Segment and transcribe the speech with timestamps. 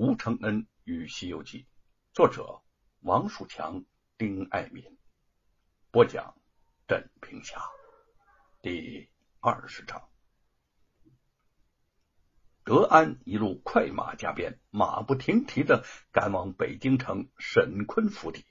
[0.00, 1.62] 吴承恩与《西游记》，
[2.12, 2.62] 作者
[3.00, 3.84] 王树强、
[4.16, 4.96] 丁爱民，
[5.90, 6.36] 播讲
[6.86, 7.60] 镇平侠，
[8.62, 10.00] 第二十章。
[12.62, 18.44] 德安一路快马加鞭，马不停蹄的赶往北京城沈坤府邸。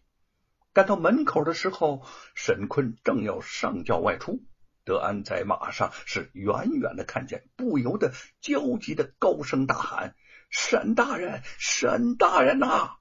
[0.74, 2.06] 赶到门口的时候，
[2.36, 4.44] 沈坤正要上轿外出。
[4.84, 8.12] 德安在马上是远远的看见，不由得
[8.42, 10.14] 焦急的高声大喊
[10.50, 12.98] ：“沈大人，沈大人呐！”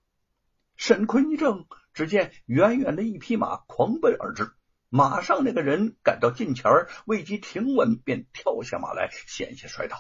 [0.77, 4.53] 沈坤一怔，只见远远的一匹马狂奔而至，
[4.89, 6.71] 马上那个人赶到近前
[7.07, 9.97] 未及停稳，便跳下马来，险些摔倒。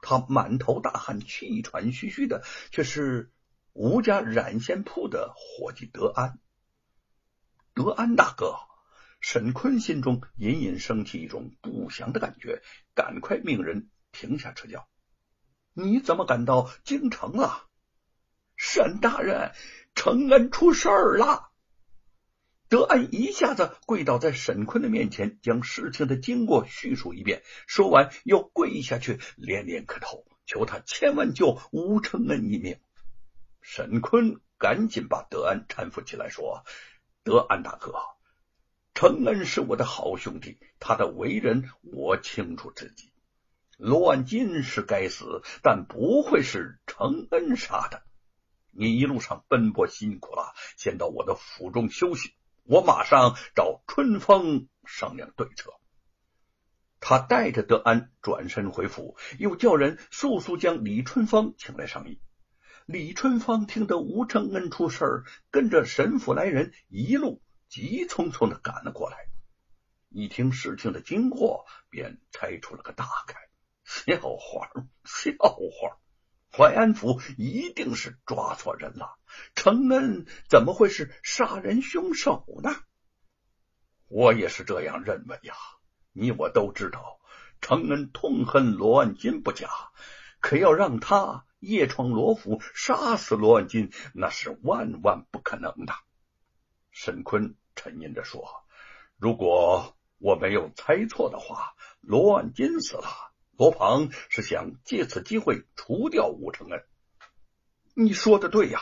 [0.00, 3.32] 他满头大汗，气喘吁吁的，却是
[3.72, 6.38] 吴家染线铺的伙计德安。
[7.74, 8.56] 德安大哥。
[9.20, 12.60] 沈坤心中隐隐升起一种不祥的感觉，
[12.94, 14.86] 赶快命人停下车轿。
[15.74, 17.64] 你怎么赶到京城了？
[18.56, 19.52] 沈大人，
[19.96, 21.50] 承恩出事儿了！
[22.68, 27.42] 德安一下子跪倒在沈坤的面前，将事情的经过叙述一遍。
[27.66, 32.78] 说完，又跪下去连连磕头，求他千万救吴承恩一命。
[33.60, 36.64] 沈坤赶紧把德安搀扶起来，说
[37.24, 37.94] ：“德安大哥。”
[38.94, 43.10] 承恩是我的好兄弟，他的为人我清楚自己。
[43.78, 48.02] 罗万金是该死，但不会是承恩杀的。
[48.70, 55.70] 你一路上奔波辛苦了，先到我的府中休息，我马上找春风商量对策。
[57.00, 62.20] 他带着德安转身回府，又叫人速速将李春芳请来商议。
[62.86, 67.40] 李春芳听得吴承恩出事儿跟着神府来人一路。
[67.66, 69.16] 急匆匆的赶了过来，
[70.10, 73.43] 一听事情的经过，便猜出了个大概。
[74.06, 74.70] 笑话，
[75.04, 75.98] 笑话！
[76.50, 79.18] 淮安府一定是抓错人了。
[79.54, 82.74] 承恩怎么会是杀人凶手呢？
[84.08, 85.54] 我也是这样认为呀。
[86.12, 87.20] 你我都知道，
[87.60, 89.68] 承恩痛恨罗万金不假，
[90.40, 95.94] 可要让他夜闯罗府，杀死罗万金，那是万万不可能的。
[96.90, 97.56] 沈坤。
[97.76, 98.62] 沉吟着说
[99.18, 106.82] ：“如果我没有猜错的话，罗万金死了，罗庞是想借此机会除掉吴承恩。
[107.94, 108.80] 你说的对呀，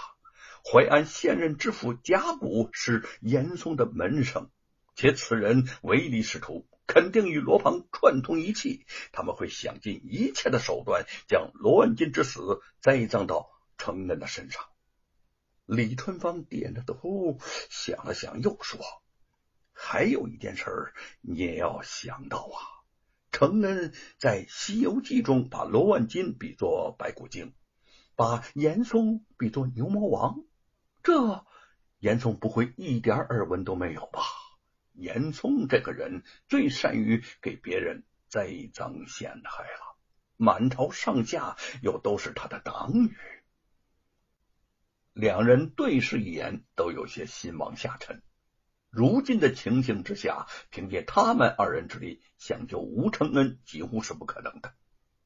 [0.65, 4.51] 淮安现任知府贾谷是严嵩的门生，
[4.95, 8.87] 且此人唯利是图，肯定与罗庞串通一气。
[9.13, 14.65] 他们会想尽一切的手段，将罗万金之死栽赃到承恩的身上。”
[15.67, 17.39] 李春芳点着头，
[17.71, 18.81] 想了想，又说
[19.73, 20.65] ：“还有一件事，
[21.21, 22.82] 你也要想到啊。
[23.43, 27.53] 承恩在《西游记》中把罗万金比作白骨精，
[28.15, 30.45] 把严嵩比作牛魔王，
[31.03, 31.45] 这
[31.99, 34.21] 严嵩不会一点耳闻都没有吧？
[34.93, 39.97] 严嵩这个人最善于给别人栽赃陷害了，
[40.37, 43.17] 满朝上下又都是他的党羽。”
[45.15, 48.23] 两人对视一眼，都有些心往下沉。
[48.95, 54.75] 如今的情形之下，凭借他们二人之力想救吴承恩，几乎是不可能的。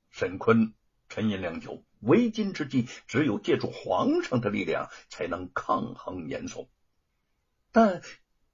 [0.08, 0.72] 沈坤
[1.08, 6.68] 沉吟良久，为今之计，只有借助皇上的力量，才能抗衡严嵩。
[7.72, 8.02] 但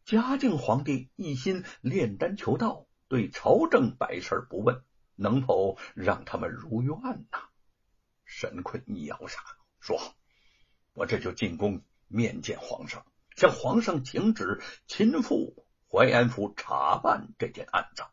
[0.07, 4.83] 嘉靖皇帝一心炼丹求道，对朝政百事不问，
[5.15, 6.97] 能否让他们如愿
[7.31, 7.39] 呢？
[8.25, 9.29] 沈坤一咬牙
[9.79, 10.01] 说。
[10.95, 13.05] 我这就进宫面见皇上，
[13.43, 18.05] 向皇上请旨，亲赴淮安府查办这件案子，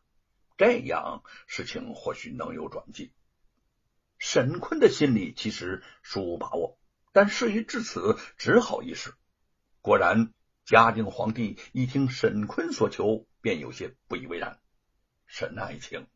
[0.56, 3.12] 这样事情或许能有转机。
[4.18, 6.80] 沈坤的心里其实殊无把握，
[7.12, 9.14] 但事已至此，只好一试。
[9.80, 10.32] 果然，
[10.64, 14.58] 嘉靖皇帝一听沈坤所求，便有些不以为然。
[15.26, 16.08] 沈爱卿，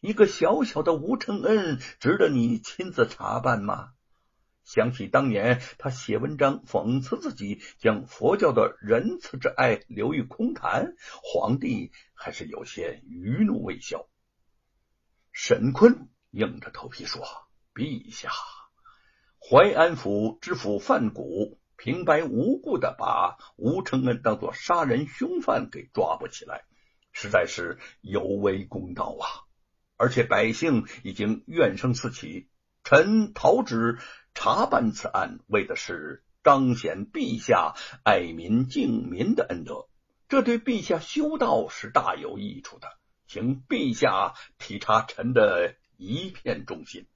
[0.00, 3.94] 一个小小的吴承恩，值得你亲自查办吗？
[4.72, 10.94] 想起当年他写文章讽刺自己，将佛教的仁慈之爱流于空谈，
[11.24, 14.06] 皇帝还是有些余怒未消。
[15.32, 17.24] 沈坤硬着头皮说
[17.74, 18.30] ：“陛下，
[19.40, 26.62] 淮安府知府范谷平白无故的把吴承恩当做杀人凶犯给抓捕起来，
[27.10, 29.26] 实在是有违公道啊！
[29.96, 32.48] 而且百姓已经怨声四起，
[32.84, 33.98] 臣讨旨。”
[34.34, 39.88] 查办此案，为的是彰显陛下爱民敬民的恩德，
[40.28, 42.88] 这对陛下修道是大有益处的，
[43.26, 47.06] 请陛下体察臣的一片忠心。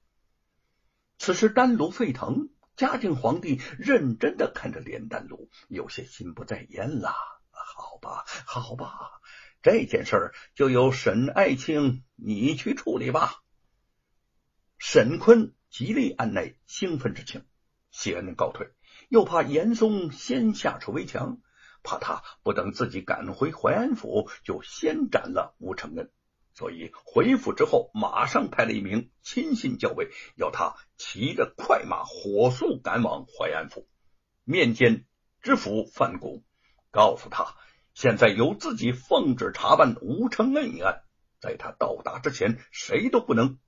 [1.18, 7.14] 此时丹炉沸腾，嘉靖皇帝认真的看着炼丹炉，有些心不在焉了。
[7.76, 9.20] 好吧，好吧，
[9.62, 13.42] 这件事就由沈爱卿你去处理吧。
[14.76, 17.42] 沈坤极力按捺兴奋之情，
[17.90, 18.70] 谢恩告退，
[19.08, 21.40] 又怕严嵩先下手为强，
[21.82, 26.12] 怕他不等自己赶回淮安府就先斩了吴承恩。
[26.54, 33.88] 所以回府之后，马上派了一名亲信校尉，要他骑着快马火速赶往淮安府，
[34.44, 35.06] 面见
[35.42, 36.44] 知府范公，
[36.92, 37.56] 告诉他
[37.94, 41.02] 现在由自己奉旨查办吴承恩一案，
[41.40, 43.58] 在他到达之前，谁都不能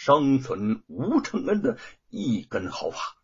[0.00, 1.76] 生存吴承恩的
[2.08, 3.16] 一根毫发。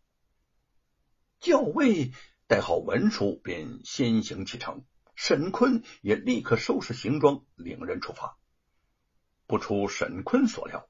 [1.39, 2.11] 教尉
[2.47, 4.83] 带好文书，便先行启程。
[5.15, 8.37] 沈坤也立刻收拾行装，领人出发。
[9.47, 10.89] 不出沈坤所料，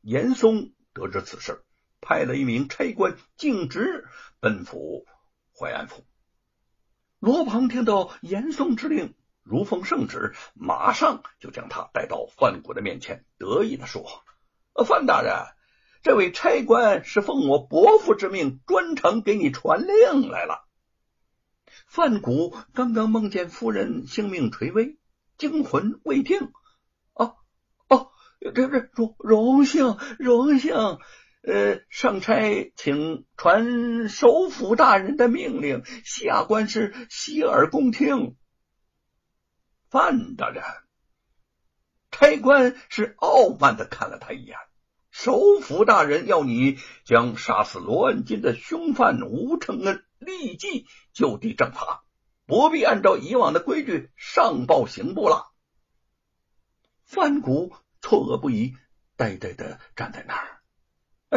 [0.00, 1.64] 严嵩得知此事，
[2.00, 4.08] 派了一名差官径直
[4.40, 5.06] 奔赴
[5.56, 6.04] 淮安府。
[7.20, 14.24] 罗庞听到严嵩之令，如奉圣旨，马上就将他带到范谷的面前，得意的说
[14.86, 15.34] ：“范大人，
[16.02, 20.66] 这位差官是奉我伯父之命，专程给你传令来了。”
[21.86, 24.96] 范谷刚刚梦见夫人性命垂危，
[25.38, 26.52] 惊魂未定。
[27.14, 27.36] 哦
[27.88, 30.74] 哦这这荣荣幸荣幸，
[31.42, 38.36] 呃，上差请传首府大人的命令，下官是洗耳恭听。
[39.90, 40.62] 范大人，
[42.20, 44.58] 差官是傲慢的看了他一眼。
[45.10, 50.84] 首府大人要你将杀死罗恩金的凶犯吴承恩立即
[51.14, 52.04] 就地正法，
[52.44, 55.46] 不必按照以往的规矩上报刑部了。
[57.06, 57.72] 范谷。
[58.02, 58.76] 错愕不已，
[59.18, 60.62] 呆呆的站在那儿。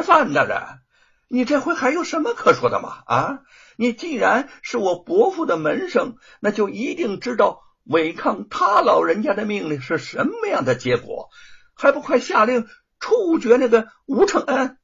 [0.01, 0.79] 范大人，
[1.27, 3.03] 你这回还有什么可说的吗？
[3.05, 3.39] 啊，
[3.75, 11.29] 你既然是我伯父的门生，那就一定知道违抗他老人家的命令是什么样的结果，
[11.73, 12.67] 还不快下令
[12.99, 14.77] 处决那个吴承恩？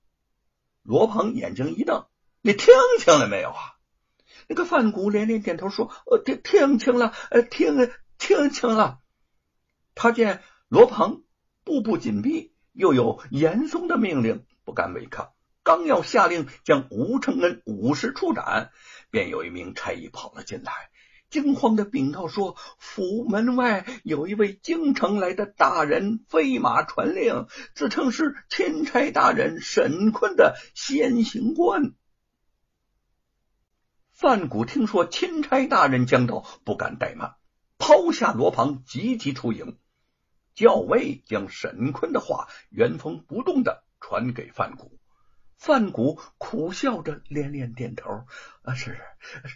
[0.83, 2.07] 罗鹏眼睛一瞪
[2.41, 3.59] ：“你听清了没有啊？”
[4.47, 8.99] 那个范谷连连点头说：“呃，听听清了，呃，听听清了。”
[9.95, 11.23] 他见罗鹏。
[11.65, 15.33] 步步紧逼，又有严嵩的命令，不敢违抗。
[15.61, 18.71] 刚要下令将吴承恩五十处斩，
[19.11, 20.71] 便有一名差役跑了进来，
[21.29, 31.93] 惊慌的禀告说：“府门外有一位京城来的大人飞马传令，自称是钦差大人沈坤的先行官。”
[34.11, 37.35] 范谷听说钦差大人将到，不敢怠慢，
[37.77, 39.77] 抛下罗庞，急急出营。
[40.55, 44.98] 校尉将沈坤的话原封不动的传给范谷，
[45.59, 48.25] 范谷苦笑着连连点头
[48.63, 48.97] ：“啊，是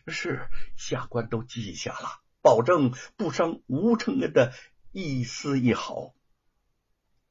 [0.08, 4.54] 是，下官都记下了，保证不伤吴承恩的
[4.92, 6.14] 一丝一毫。”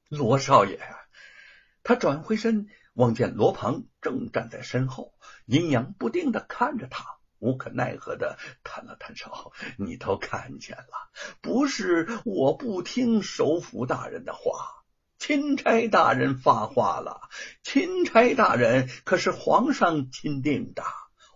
[0.08, 0.80] 罗少爷，
[1.82, 5.12] 他转回身望见罗庞正站在身后，
[5.44, 7.18] 阴阳不定的看着他。
[7.38, 11.10] 无可奈何的摊了摊手，你都看见了，
[11.40, 14.81] 不是我不听首府大人的话，
[15.22, 17.20] 钦差大人发话了，
[17.62, 20.82] 钦差大人可是皇上钦定的，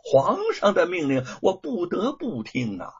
[0.02, 2.90] 皇上的命令我不得不听啊，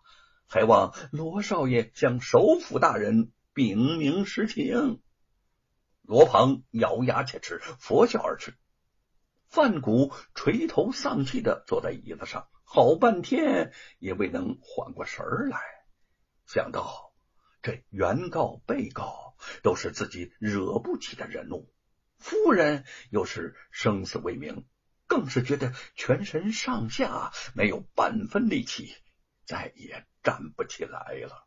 [0.46, 5.02] 还望罗少爷向首府大人禀明实情。
[6.02, 8.54] 罗鹏咬牙切齿，佛笑而去。
[9.48, 12.46] 范谷垂头丧气的坐在椅子上。
[12.62, 15.58] 好半天也未能缓过神来，
[16.46, 17.12] 想到
[17.60, 19.25] 这原告、被告
[19.62, 21.72] 都是自己惹不起的人物，
[22.18, 24.64] 夫人又是生死未明，
[25.06, 28.94] 更是觉得全身上下没有半分力气，
[29.44, 31.45] 再也站不起来了。